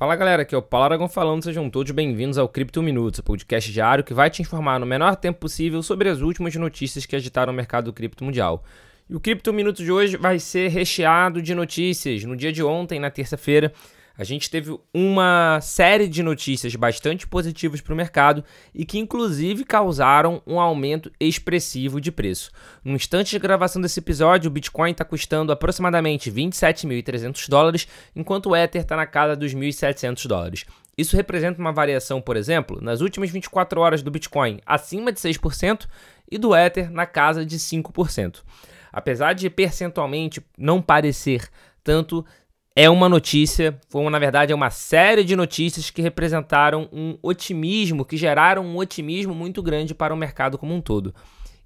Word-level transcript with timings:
Fala 0.00 0.16
galera, 0.16 0.40
aqui 0.40 0.54
é 0.54 0.58
o 0.58 0.62
Paulo 0.62 0.86
Aragão 0.86 1.10
falando, 1.10 1.44
sejam 1.44 1.68
todos 1.68 1.92
bem-vindos 1.92 2.38
ao 2.38 2.48
Cripto 2.48 2.82
Minutos, 2.82 3.20
podcast 3.20 3.70
diário 3.70 4.02
que 4.02 4.14
vai 4.14 4.30
te 4.30 4.40
informar 4.40 4.80
no 4.80 4.86
menor 4.86 5.14
tempo 5.14 5.40
possível 5.40 5.82
sobre 5.82 6.08
as 6.08 6.22
últimas 6.22 6.56
notícias 6.56 7.04
que 7.04 7.14
agitaram 7.14 7.52
o 7.52 7.54
mercado 7.54 7.92
cripto 7.92 8.24
mundial. 8.24 8.64
E 9.10 9.14
o 9.14 9.20
Cripto 9.20 9.52
Minutos 9.52 9.84
de 9.84 9.92
hoje 9.92 10.16
vai 10.16 10.38
ser 10.38 10.68
recheado 10.68 11.42
de 11.42 11.54
notícias. 11.54 12.24
No 12.24 12.34
dia 12.34 12.50
de 12.50 12.62
ontem, 12.62 12.98
na 12.98 13.10
terça-feira, 13.10 13.74
a 14.20 14.24
gente 14.24 14.50
teve 14.50 14.78
uma 14.92 15.58
série 15.62 16.06
de 16.06 16.22
notícias 16.22 16.76
bastante 16.76 17.26
positivas 17.26 17.80
para 17.80 17.94
o 17.94 17.96
mercado 17.96 18.44
e 18.74 18.84
que, 18.84 18.98
inclusive, 18.98 19.64
causaram 19.64 20.42
um 20.46 20.60
aumento 20.60 21.10
expressivo 21.18 21.98
de 21.98 22.12
preço. 22.12 22.50
No 22.84 22.96
instante 22.96 23.30
de 23.30 23.38
gravação 23.38 23.80
desse 23.80 23.98
episódio, 23.98 24.50
o 24.50 24.52
Bitcoin 24.52 24.90
está 24.90 25.06
custando 25.06 25.52
aproximadamente 25.52 26.30
27.300 26.30 27.48
dólares, 27.48 27.88
enquanto 28.14 28.50
o 28.50 28.56
Ether 28.56 28.82
está 28.82 28.94
na 28.94 29.06
casa 29.06 29.34
dos 29.34 29.54
1.700 29.54 30.26
dólares. 30.26 30.66
Isso 30.98 31.16
representa 31.16 31.58
uma 31.58 31.72
variação, 31.72 32.20
por 32.20 32.36
exemplo, 32.36 32.78
nas 32.78 33.00
últimas 33.00 33.30
24 33.30 33.80
horas 33.80 34.02
do 34.02 34.10
Bitcoin 34.10 34.60
acima 34.66 35.10
de 35.10 35.18
6% 35.18 35.86
e 36.30 36.36
do 36.36 36.54
Ether 36.54 36.90
na 36.90 37.06
casa 37.06 37.42
de 37.42 37.58
5%. 37.58 38.42
Apesar 38.92 39.32
de 39.32 39.48
percentualmente 39.48 40.44
não 40.58 40.82
parecer 40.82 41.48
tanto, 41.82 42.22
é 42.74 42.88
uma 42.88 43.08
notícia, 43.08 43.78
foi 43.88 44.08
na 44.08 44.18
verdade 44.18 44.52
é 44.52 44.54
uma 44.54 44.70
série 44.70 45.24
de 45.24 45.34
notícias 45.34 45.90
que 45.90 46.00
representaram 46.00 46.88
um 46.92 47.18
otimismo, 47.22 48.04
que 48.04 48.16
geraram 48.16 48.64
um 48.64 48.76
otimismo 48.76 49.34
muito 49.34 49.62
grande 49.62 49.94
para 49.94 50.14
o 50.14 50.16
mercado 50.16 50.56
como 50.56 50.74
um 50.74 50.80
todo. 50.80 51.14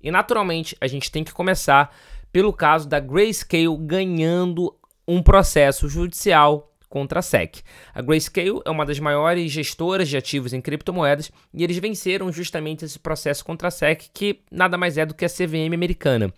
E 0.02 0.10
naturalmente 0.10 0.76
a 0.80 0.86
gente 0.86 1.10
tem 1.10 1.22
que 1.22 1.32
começar 1.32 1.94
pelo 2.32 2.52
caso 2.52 2.88
da 2.88 2.98
Grayscale 2.98 3.76
ganhando 3.78 4.74
um 5.06 5.22
processo 5.22 5.88
judicial 5.88 6.72
contra 6.88 7.18
a 7.18 7.22
SEC. 7.22 7.62
A 7.94 8.00
Grayscale 8.00 8.60
é 8.64 8.70
uma 8.70 8.86
das 8.86 8.98
maiores 8.98 9.50
gestoras 9.52 10.08
de 10.08 10.16
ativos 10.16 10.52
em 10.52 10.60
criptomoedas 10.60 11.30
e 11.52 11.62
eles 11.62 11.76
venceram 11.78 12.32
justamente 12.32 12.84
esse 12.84 12.98
processo 12.98 13.44
contra 13.44 13.68
a 13.68 13.70
SEC, 13.70 14.08
que 14.12 14.40
nada 14.50 14.78
mais 14.78 14.96
é 14.96 15.04
do 15.04 15.14
que 15.14 15.24
a 15.24 15.28
CVM 15.28 15.74
americana. 15.74 16.32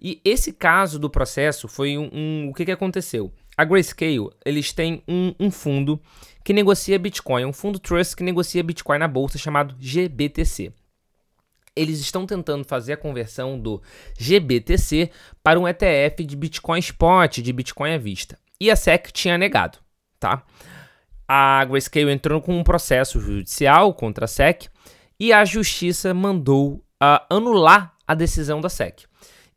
E 0.00 0.20
esse 0.24 0.52
caso 0.52 0.98
do 0.98 1.10
processo 1.10 1.68
foi 1.68 1.98
um, 1.98 2.08
um 2.12 2.48
o 2.48 2.54
que, 2.54 2.64
que 2.64 2.70
aconteceu? 2.72 3.32
A 3.58 3.64
Grayscale, 3.64 4.30
eles 4.44 4.72
têm 4.72 5.02
um, 5.08 5.34
um, 5.40 5.50
fundo 5.50 6.00
que 6.44 6.52
negocia 6.52 6.96
Bitcoin, 6.96 7.44
um 7.44 7.52
fundo 7.52 7.80
trust 7.80 8.14
que 8.14 8.22
negocia 8.22 8.62
Bitcoin 8.62 8.98
na 8.98 9.08
bolsa 9.08 9.36
chamado 9.36 9.74
GBTC. 9.80 10.72
Eles 11.74 11.98
estão 11.98 12.24
tentando 12.24 12.64
fazer 12.64 12.92
a 12.92 12.96
conversão 12.96 13.58
do 13.58 13.82
GBTC 14.16 15.10
para 15.42 15.58
um 15.58 15.66
ETF 15.66 16.24
de 16.24 16.36
Bitcoin 16.36 16.78
Spot, 16.78 17.38
de 17.38 17.52
Bitcoin 17.52 17.94
à 17.94 17.98
vista. 17.98 18.38
E 18.60 18.70
a 18.70 18.76
SEC 18.76 19.10
tinha 19.10 19.36
negado, 19.36 19.78
tá? 20.20 20.44
A 21.26 21.64
Grayscale 21.64 22.12
entrou 22.12 22.40
com 22.40 22.56
um 22.56 22.62
processo 22.62 23.20
judicial 23.20 23.92
contra 23.92 24.26
a 24.26 24.28
SEC 24.28 24.68
e 25.18 25.32
a 25.32 25.44
justiça 25.44 26.14
mandou 26.14 26.74
uh, 27.02 27.26
anular 27.28 27.92
a 28.06 28.14
decisão 28.14 28.60
da 28.60 28.68
SEC. 28.68 29.07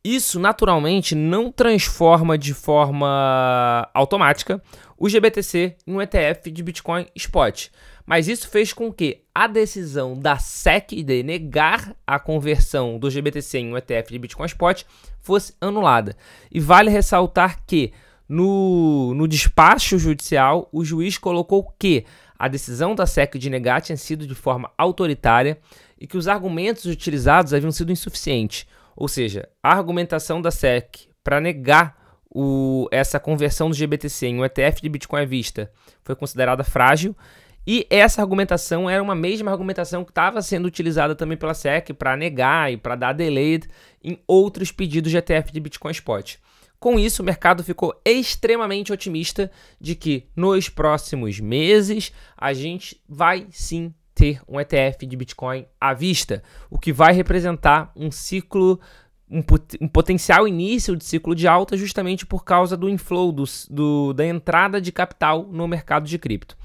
Isso 0.03 0.39
naturalmente 0.39 1.13
não 1.13 1.52
transforma 1.52 2.35
de 2.35 2.55
forma 2.55 3.88
automática 3.94 4.61
o 4.97 5.07
GBTC 5.07 5.75
em 5.85 5.94
um 5.94 6.02
ETF 6.02 6.49
de 6.49 6.63
Bitcoin 6.63 7.05
Spot, 7.16 7.69
mas 8.05 8.27
isso 8.27 8.49
fez 8.49 8.73
com 8.73 8.91
que 8.91 9.23
a 9.33 9.45
decisão 9.45 10.17
da 10.17 10.38
SEC 10.38 11.03
de 11.03 11.22
negar 11.22 11.95
a 12.05 12.19
conversão 12.19 12.97
do 12.97 13.11
GBTC 13.11 13.59
em 13.59 13.73
um 13.73 13.77
ETF 13.77 14.11
de 14.11 14.19
Bitcoin 14.19 14.47
Spot 14.47 14.83
fosse 15.19 15.53
anulada. 15.61 16.16
E 16.52 16.59
vale 16.59 16.89
ressaltar 16.89 17.59
que 17.67 17.94
no, 18.27 19.13
no 19.13 19.27
despacho 19.27 19.99
judicial, 19.99 20.67
o 20.72 20.83
juiz 20.83 21.17
colocou 21.17 21.73
que 21.77 22.05
a 22.39 22.47
decisão 22.47 22.95
da 22.95 23.05
SEC 23.05 23.38
de 23.38 23.49
negar 23.49 23.81
tinha 23.81 23.97
sido 23.97 24.25
de 24.25 24.33
forma 24.33 24.72
autoritária 24.77 25.59
e 25.99 26.07
que 26.07 26.17
os 26.17 26.27
argumentos 26.27 26.85
utilizados 26.85 27.53
haviam 27.53 27.72
sido 27.72 27.91
insuficientes. 27.91 28.66
Ou 29.02 29.07
seja, 29.07 29.49
a 29.63 29.72
argumentação 29.72 30.39
da 30.39 30.51
SEC 30.51 31.09
para 31.23 31.41
negar 31.41 32.22
o, 32.29 32.88
essa 32.91 33.19
conversão 33.19 33.67
do 33.67 33.75
GBTC 33.75 34.28
em 34.28 34.39
um 34.39 34.45
ETF 34.45 34.79
de 34.79 34.88
Bitcoin 34.88 35.23
à 35.23 35.25
vista 35.25 35.72
foi 36.03 36.16
considerada 36.16 36.63
frágil. 36.63 37.17
E 37.66 37.88
essa 37.89 38.22
argumentação 38.22 38.88
era 38.88 39.01
uma 39.01 39.16
mesma 39.16 39.50
argumentação 39.50 40.06
que 40.06 40.12
estava 40.12 40.39
sendo 40.44 40.67
utilizada 40.67 41.16
também 41.16 41.35
pela 41.35 41.56
SEC 41.56 41.95
para 41.95 42.16
negar 42.16 42.72
e 42.72 42.78
para 42.78 42.95
dar 42.95 43.13
delay 43.13 43.62
em 44.03 44.19
outros 44.28 44.72
pedidos 44.72 45.09
de 45.09 45.18
ETF 45.18 45.51
de 45.51 45.59
Bitcoin 45.59 45.94
Spot. 45.94 46.35
Com 46.79 47.00
isso, 47.00 47.23
o 47.23 47.25
mercado 47.25 47.63
ficou 47.63 48.00
extremamente 48.06 48.94
otimista 48.94 49.50
de 49.79 49.95
que 49.95 50.28
nos 50.35 50.69
próximos 50.69 51.39
meses 51.39 52.13
a 52.38 52.53
gente 52.53 53.01
vai 53.09 53.47
sim 53.50 53.95
ter 54.21 54.39
um 54.47 54.59
ETF 54.59 55.07
de 55.07 55.17
Bitcoin 55.17 55.65
à 55.79 55.95
vista, 55.95 56.43
o 56.69 56.77
que 56.77 56.93
vai 56.93 57.11
representar 57.11 57.91
um 57.95 58.11
ciclo, 58.11 58.79
um, 59.27 59.41
um 59.81 59.87
potencial 59.87 60.47
início 60.47 60.95
de 60.95 61.03
ciclo 61.03 61.33
de 61.33 61.47
alta 61.47 61.75
justamente 61.75 62.23
por 62.23 62.43
causa 62.43 62.77
do 62.77 62.87
inflow, 62.87 63.31
do, 63.31 63.45
do, 63.67 64.13
da 64.13 64.23
entrada 64.23 64.79
de 64.79 64.91
capital 64.91 65.47
no 65.51 65.67
mercado 65.67 66.05
de 66.05 66.19
cripto. 66.19 66.55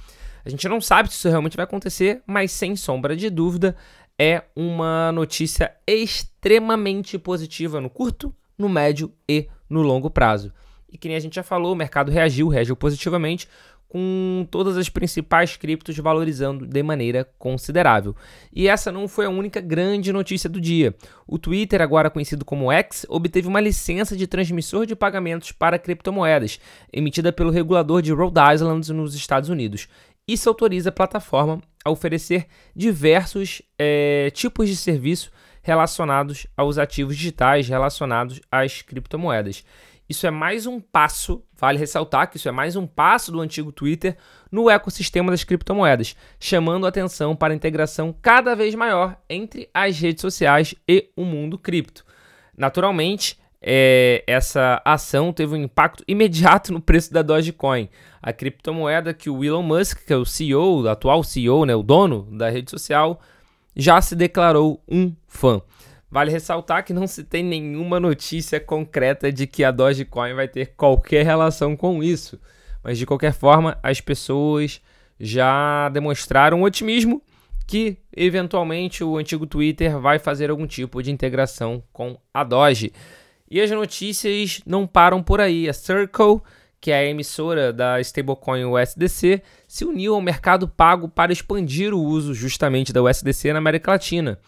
A 0.44 0.50
gente 0.50 0.68
não 0.68 0.82
sabe 0.82 1.08
se 1.08 1.14
isso 1.14 1.30
realmente 1.30 1.56
vai 1.56 1.64
acontecer, 1.64 2.22
mas 2.26 2.52
sem 2.52 2.76
sombra 2.76 3.16
de 3.16 3.30
dúvida 3.30 3.74
é 4.18 4.42
uma 4.54 5.10
notícia 5.10 5.74
extremamente 5.86 7.18
positiva 7.18 7.80
no 7.80 7.88
curto, 7.88 8.34
no 8.58 8.68
médio 8.68 9.10
e 9.26 9.48
no 9.66 9.80
longo 9.80 10.10
prazo. 10.10 10.52
E 10.92 10.98
que 10.98 11.08
nem 11.08 11.16
a 11.16 11.20
gente 11.20 11.36
já 11.36 11.42
falou, 11.42 11.72
o 11.72 11.76
mercado 11.76 12.12
reagiu, 12.12 12.48
reagiu 12.48 12.76
positivamente, 12.76 13.48
com 13.88 14.47
todas 14.50 14.76
as 14.76 14.88
principais 14.88 15.56
criptos 15.56 15.97
valorizando 15.98 16.66
de 16.66 16.82
maneira 16.82 17.28
considerável. 17.38 18.14
E 18.52 18.69
essa 18.69 18.91
não 18.91 19.06
foi 19.06 19.26
a 19.26 19.30
única 19.30 19.60
grande 19.60 20.12
notícia 20.12 20.50
do 20.50 20.60
dia. 20.60 20.94
O 21.26 21.38
Twitter, 21.38 21.80
agora 21.80 22.10
conhecido 22.10 22.44
como 22.44 22.72
X, 22.72 23.06
obteve 23.08 23.48
uma 23.48 23.60
licença 23.60 24.16
de 24.16 24.26
transmissor 24.26 24.86
de 24.86 24.97
pagamentos 24.97 25.52
para 25.52 25.78
criptomoedas, 25.78 26.58
emitida 26.92 27.32
pelo 27.32 27.50
regulador 27.50 28.02
de 28.02 28.12
Rhode 28.12 28.41
Island 28.54 28.92
nos 28.92 29.14
Estados 29.14 29.48
Unidos. 29.48 29.88
Isso 30.28 30.48
autoriza 30.48 30.88
a 30.88 30.92
plataforma 30.92 31.60
a 31.84 31.91
oferecer 31.91 32.47
diversos 32.74 33.62
é, 33.78 34.30
tipos 34.30 34.68
de 34.68 34.76
serviço 34.76 35.30
relacionados 35.62 36.47
aos 36.56 36.78
ativos 36.78 37.16
digitais 37.16 37.68
relacionados 37.68 38.41
às 38.50 38.82
criptomoedas. 38.82 39.64
Isso 40.08 40.26
é 40.26 40.30
mais 40.30 40.66
um 40.66 40.80
passo, 40.80 41.42
vale 41.54 41.78
ressaltar 41.78 42.30
que 42.30 42.36
isso 42.36 42.48
é 42.48 42.52
mais 42.52 42.76
um 42.76 42.86
passo 42.86 43.32
do 43.32 43.40
antigo 43.40 43.72
Twitter 43.72 44.16
no 44.50 44.70
ecossistema 44.70 45.32
das 45.32 45.42
criptomoedas, 45.42 46.14
chamando 46.38 46.86
atenção 46.86 47.34
para 47.34 47.52
a 47.52 47.56
integração 47.56 48.14
cada 48.22 48.54
vez 48.54 48.74
maior 48.74 49.16
entre 49.28 49.68
as 49.74 49.98
redes 49.98 50.20
sociais 50.20 50.74
e 50.88 51.10
o 51.16 51.24
mundo 51.24 51.58
cripto. 51.58 52.04
Naturalmente, 52.56 53.36
é, 53.60 54.22
essa 54.28 54.80
ação 54.84 55.32
teve 55.32 55.54
um 55.54 55.62
impacto 55.62 56.04
imediato 56.06 56.72
no 56.72 56.80
preço 56.80 57.12
da 57.12 57.22
Dogecoin, 57.22 57.88
a 58.22 58.32
criptomoeda 58.32 59.12
que 59.12 59.28
o 59.28 59.44
Elon 59.44 59.62
Musk, 59.62 60.06
que 60.06 60.12
é 60.12 60.16
o 60.16 60.24
CEO, 60.24 60.82
o 60.82 60.88
atual 60.88 61.24
CEO, 61.24 61.64
né, 61.64 61.74
o 61.74 61.82
dono 61.82 62.28
da 62.30 62.48
rede 62.48 62.70
social, 62.70 63.20
já 63.74 64.00
se 64.00 64.14
declarou 64.14 64.80
um 64.88 65.12
fã. 65.26 65.60
Vale 66.10 66.30
ressaltar 66.30 66.84
que 66.84 66.92
não 66.92 67.06
se 67.06 67.24
tem 67.24 67.42
nenhuma 67.42 67.98
notícia 67.98 68.60
concreta 68.60 69.32
de 69.32 69.46
que 69.46 69.64
a 69.64 69.72
Dogecoin 69.72 70.34
vai 70.34 70.46
ter 70.46 70.74
qualquer 70.76 71.24
relação 71.24 71.76
com 71.76 72.02
isso. 72.02 72.40
Mas 72.82 72.96
de 72.96 73.04
qualquer 73.04 73.32
forma, 73.32 73.76
as 73.82 74.00
pessoas 74.00 74.80
já 75.18 75.88
demonstraram 75.88 76.62
otimismo 76.62 77.20
que 77.66 77.98
eventualmente 78.16 79.02
o 79.02 79.16
antigo 79.16 79.44
Twitter 79.44 79.98
vai 79.98 80.20
fazer 80.20 80.50
algum 80.50 80.66
tipo 80.66 81.02
de 81.02 81.10
integração 81.10 81.82
com 81.92 82.16
a 82.32 82.44
Doge. 82.44 82.92
E 83.50 83.60
as 83.60 83.70
notícias 83.72 84.60
não 84.64 84.86
param 84.86 85.20
por 85.20 85.40
aí. 85.40 85.68
A 85.68 85.72
Circle, 85.72 86.40
que 86.80 86.92
é 86.92 86.98
a 86.98 87.04
emissora 87.04 87.72
da 87.72 88.00
stablecoin 88.00 88.64
USDC, 88.64 89.42
se 89.66 89.84
uniu 89.84 90.14
ao 90.14 90.22
mercado 90.22 90.68
pago 90.68 91.09
para 91.09 91.32
expandir 91.32 91.92
o 91.92 92.00
uso 92.00 92.32
justamente 92.32 92.92
da 92.92 93.02
USDC 93.02 93.52
na 93.52 93.59
América 93.59 93.91
Latina 93.91 94.38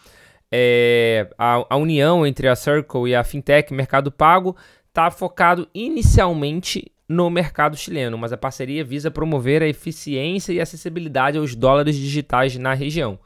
é, 0.51 1.29
a, 1.37 1.67
a, 1.69 1.77
união 1.77 2.27
entre 2.27 2.49
a 2.49 2.57
Circle 2.57 3.09
e 3.09 3.15
a 3.15 3.23
Fintech 3.23 3.73
Mercado 3.73 4.11
Pago 4.11 4.57
está 4.89 5.11
focado 5.11 5.69
inicialmente 5.75 6.91
no 7.09 7.31
mercado 7.31 7.77
chileno, 7.77 8.19
mas 8.19 8.33
a 8.33 8.37
parceria 8.37 8.85
visa 8.85 9.11
promover 9.11 9.63
a 9.63 9.69
eficiência 9.69 10.53
e 10.53 10.61
acessibilidade 10.61 11.39
aos 11.39 11.55
dólares 11.55 11.97
digitais 11.97 12.57
na 12.57 12.75
região. 12.75 13.19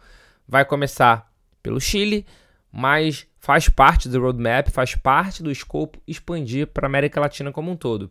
Vai 0.47 0.65
começar 0.65 1.33
pelo 1.63 1.81
Chile, 1.81 2.27
mas 2.71 3.27
faz 3.39 3.69
parte 3.69 4.09
do 4.09 4.21
roadmap, 4.21 4.69
faz 4.71 4.95
parte 4.95 5.43
do 5.43 5.51
escopo 5.51 6.01
expandir 6.07 6.69
para 6.69 6.87
a 6.87 6.89
América 6.89 7.21
Latina 7.21 7.51
como 7.51 7.71
um 7.71 7.77
todo. 7.77 8.11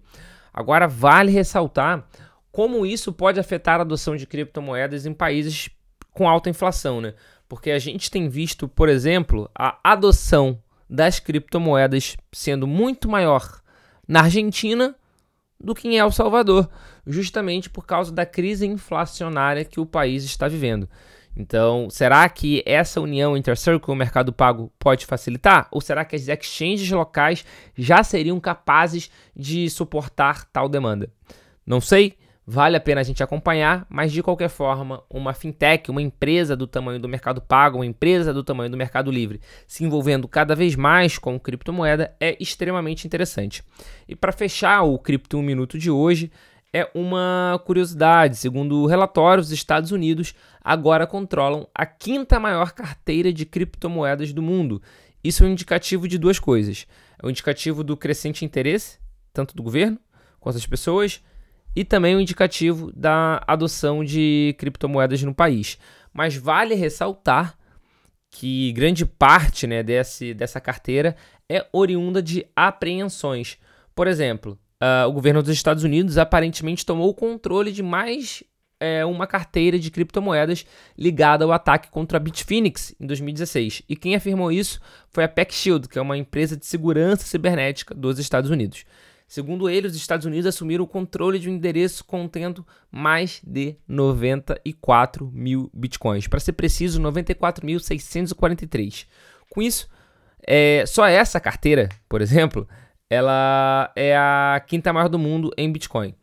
Agora, 0.53 0.87
vale 0.87 1.31
ressaltar 1.31 2.05
como 2.51 2.85
isso 2.85 3.13
pode 3.13 3.39
afetar 3.39 3.79
a 3.79 3.83
adoção 3.83 4.15
de 4.15 4.27
criptomoedas 4.27 5.05
em 5.05 5.13
países 5.13 5.69
com 6.11 6.27
alta 6.27 6.49
inflação, 6.49 6.99
né? 6.99 7.13
Porque 7.51 7.71
a 7.71 7.79
gente 7.79 8.09
tem 8.09 8.29
visto, 8.29 8.65
por 8.65 8.87
exemplo, 8.87 9.51
a 9.53 9.77
adoção 9.83 10.57
das 10.89 11.19
criptomoedas 11.19 12.15
sendo 12.31 12.65
muito 12.65 13.09
maior 13.09 13.61
na 14.07 14.21
Argentina 14.21 14.95
do 15.59 15.75
que 15.75 15.89
em 15.89 15.97
El 15.97 16.11
Salvador, 16.11 16.69
justamente 17.05 17.69
por 17.69 17.85
causa 17.85 18.09
da 18.09 18.25
crise 18.25 18.65
inflacionária 18.65 19.65
que 19.65 19.81
o 19.81 19.85
país 19.85 20.23
está 20.23 20.47
vivendo. 20.47 20.87
Então, 21.35 21.89
será 21.89 22.29
que 22.29 22.63
essa 22.65 23.01
união 23.01 23.35
entre 23.35 23.51
a 23.51 23.55
Circle 23.57 23.91
e 23.91 23.95
o 23.95 23.97
Mercado 23.97 24.31
Pago 24.31 24.71
pode 24.79 25.05
facilitar? 25.05 25.67
Ou 25.71 25.81
será 25.81 26.05
que 26.05 26.15
as 26.15 26.29
exchanges 26.29 26.89
locais 26.89 27.43
já 27.75 28.01
seriam 28.01 28.39
capazes 28.39 29.11
de 29.35 29.69
suportar 29.69 30.45
tal 30.45 30.69
demanda? 30.69 31.11
Não 31.65 31.81
sei, 31.81 32.17
vale 32.45 32.75
a 32.75 32.79
pena 32.79 33.01
a 33.01 33.03
gente 33.03 33.23
acompanhar, 33.23 33.85
mas 33.89 34.11
de 34.11 34.23
qualquer 34.23 34.49
forma, 34.49 35.03
uma 35.09 35.33
fintech, 35.33 35.89
uma 35.89 36.01
empresa 36.01 36.55
do 36.55 36.67
tamanho 36.67 36.99
do 36.99 37.07
Mercado 37.07 37.41
Pago, 37.41 37.77
uma 37.77 37.85
empresa 37.85 38.33
do 38.33 38.43
tamanho 38.43 38.69
do 38.69 38.77
Mercado 38.77 39.11
Livre, 39.11 39.39
se 39.67 39.83
envolvendo 39.83 40.27
cada 40.27 40.55
vez 40.55 40.75
mais 40.75 41.17
com 41.17 41.39
criptomoeda 41.39 42.15
é 42.19 42.35
extremamente 42.39 43.05
interessante. 43.05 43.63
E 44.07 44.15
para 44.15 44.31
fechar 44.31 44.81
o 44.81 44.97
Cripto 44.97 45.37
1 45.37 45.41
Minuto 45.41 45.77
de 45.77 45.91
hoje, 45.91 46.31
é 46.73 46.89
uma 46.93 47.61
curiosidade. 47.65 48.37
Segundo 48.37 48.81
o 48.81 48.87
relatório, 48.87 49.41
os 49.41 49.51
Estados 49.51 49.91
Unidos 49.91 50.33
agora 50.63 51.05
controlam 51.05 51.67
a 51.75 51.85
quinta 51.85 52.39
maior 52.39 52.71
carteira 52.71 53.31
de 53.31 53.45
criptomoedas 53.45 54.31
do 54.33 54.41
mundo. 54.41 54.81
Isso 55.23 55.43
é 55.43 55.47
um 55.47 55.51
indicativo 55.51 56.07
de 56.07 56.17
duas 56.17 56.39
coisas. 56.39 56.87
É 57.21 57.25
um 57.25 57.29
indicativo 57.29 57.83
do 57.83 57.95
crescente 57.97 58.45
interesse, 58.45 58.99
tanto 59.33 59.55
do 59.55 59.61
governo 59.61 59.99
quanto 60.39 60.55
das 60.55 60.65
pessoas, 60.65 61.21
e 61.75 61.83
também 61.83 62.15
um 62.15 62.19
indicativo 62.19 62.91
da 62.95 63.43
adoção 63.47 64.03
de 64.03 64.55
criptomoedas 64.57 65.23
no 65.23 65.33
país. 65.33 65.77
Mas 66.13 66.35
vale 66.35 66.75
ressaltar 66.75 67.57
que 68.29 68.71
grande 68.73 69.05
parte 69.05 69.67
né, 69.67 69.83
desse, 69.83 70.33
dessa 70.33 70.59
carteira 70.59 71.15
é 71.49 71.65
oriunda 71.71 72.21
de 72.21 72.45
apreensões. 72.55 73.57
Por 73.93 74.07
exemplo, 74.07 74.57
uh, 74.81 75.07
o 75.07 75.11
governo 75.11 75.43
dos 75.43 75.51
Estados 75.51 75.83
Unidos 75.83 76.17
aparentemente 76.17 76.85
tomou 76.85 77.09
o 77.09 77.13
controle 77.13 77.71
de 77.71 77.83
mais 77.83 78.43
é, 78.81 79.05
uma 79.05 79.27
carteira 79.27 79.77
de 79.77 79.91
criptomoedas 79.91 80.65
ligada 80.97 81.45
ao 81.45 81.51
ataque 81.51 81.91
contra 81.91 82.17
a 82.17 82.19
Bitfinex 82.19 82.95
em 82.99 83.05
2016. 83.05 83.83
E 83.87 83.95
quem 83.95 84.15
afirmou 84.15 84.51
isso 84.51 84.81
foi 85.09 85.23
a 85.23 85.29
PackShield, 85.29 85.87
que 85.87 85.99
é 85.99 86.01
uma 86.01 86.17
empresa 86.17 86.57
de 86.57 86.65
segurança 86.65 87.23
cibernética 87.23 87.93
dos 87.93 88.17
Estados 88.17 88.49
Unidos. 88.49 88.83
Segundo 89.31 89.67
ele, 89.69 89.87
os 89.87 89.95
Estados 89.95 90.25
Unidos 90.25 90.45
assumiram 90.45 90.83
o 90.83 90.87
controle 90.87 91.39
de 91.39 91.49
um 91.49 91.53
endereço 91.53 92.03
contendo 92.03 92.67
mais 92.91 93.41
de 93.47 93.77
94 93.87 95.31
mil 95.33 95.71
bitcoins. 95.73 96.27
Para 96.27 96.41
ser 96.41 96.51
preciso, 96.51 97.01
94.643. 97.01 99.07
Com 99.49 99.61
isso, 99.61 99.87
é, 100.45 100.83
só 100.85 101.05
essa 101.05 101.39
carteira, 101.39 101.87
por 102.09 102.21
exemplo, 102.21 102.67
ela 103.09 103.89
é 103.95 104.17
a 104.17 104.61
quinta 104.67 104.91
maior 104.91 105.07
do 105.07 105.17
mundo 105.17 105.49
em 105.57 105.71
Bitcoin. 105.71 106.13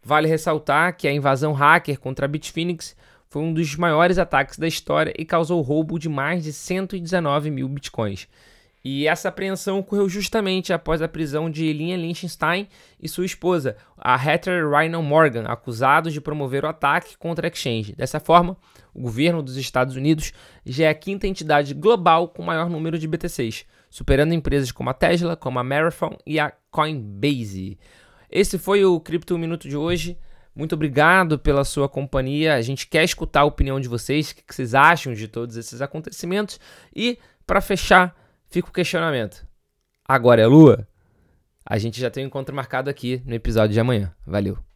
Vale 0.00 0.28
ressaltar 0.28 0.96
que 0.96 1.08
a 1.08 1.12
invasão 1.12 1.52
hacker 1.52 1.98
contra 1.98 2.26
a 2.26 2.28
Bitfinex 2.28 2.94
foi 3.28 3.42
um 3.42 3.52
dos 3.52 3.74
maiores 3.74 4.18
ataques 4.18 4.56
da 4.56 4.68
história 4.68 5.12
e 5.18 5.24
causou 5.24 5.60
roubo 5.62 5.98
de 5.98 6.08
mais 6.08 6.44
de 6.44 6.52
119 6.52 7.50
mil 7.50 7.68
bitcoins. 7.68 8.28
E 8.84 9.06
essa 9.06 9.28
apreensão 9.28 9.78
ocorreu 9.78 10.08
justamente 10.08 10.72
após 10.72 11.00
a 11.00 11.08
prisão 11.08 11.48
de 11.48 11.72
Linha 11.72 11.96
Liechtenstein 11.96 12.68
e 13.00 13.08
sua 13.08 13.24
esposa, 13.24 13.76
a 13.96 14.16
Heather 14.16 14.68
Rhino 14.68 15.00
Morgan, 15.02 15.44
acusados 15.44 16.12
de 16.12 16.20
promover 16.20 16.64
o 16.64 16.68
ataque 16.68 17.16
contra 17.16 17.46
a 17.46 17.50
exchange. 17.50 17.94
Dessa 17.94 18.18
forma, 18.18 18.56
o 18.92 19.00
governo 19.00 19.42
dos 19.42 19.56
Estados 19.56 19.94
Unidos 19.94 20.32
já 20.66 20.86
é 20.86 20.88
a 20.88 20.94
quinta 20.94 21.28
entidade 21.28 21.74
global 21.74 22.28
com 22.28 22.42
maior 22.42 22.68
número 22.68 22.98
de 22.98 23.06
BTCs, 23.06 23.64
superando 23.88 24.34
empresas 24.34 24.72
como 24.72 24.90
a 24.90 24.94
Tesla, 24.94 25.36
como 25.36 25.60
a 25.60 25.64
Marathon 25.64 26.16
e 26.26 26.40
a 26.40 26.52
Coinbase. 26.70 27.78
Esse 28.28 28.58
foi 28.58 28.84
o 28.84 28.98
Cripto 28.98 29.38
Minuto 29.38 29.68
de 29.68 29.76
hoje. 29.76 30.18
Muito 30.54 30.74
obrigado 30.74 31.38
pela 31.38 31.64
sua 31.64 31.88
companhia. 31.88 32.54
A 32.54 32.62
gente 32.62 32.86
quer 32.86 33.04
escutar 33.04 33.40
a 33.40 33.44
opinião 33.44 33.78
de 33.78 33.88
vocês, 33.88 34.30
o 34.30 34.36
que 34.36 34.42
vocês 34.48 34.74
acham 34.74 35.14
de 35.14 35.28
todos 35.28 35.56
esses 35.56 35.80
acontecimentos. 35.80 36.58
E, 36.94 37.18
para 37.46 37.60
fechar, 37.60 38.14
fica 38.52 38.68
o 38.68 38.72
questionamento: 38.72 39.46
agora 40.06 40.42
é 40.42 40.46
lua? 40.46 40.86
A 41.64 41.78
gente 41.78 42.00
já 42.00 42.10
tem 42.10 42.24
um 42.24 42.26
encontro 42.26 42.54
marcado 42.54 42.90
aqui 42.90 43.22
no 43.24 43.34
episódio 43.34 43.72
de 43.72 43.80
amanhã. 43.80 44.14
Valeu! 44.26 44.71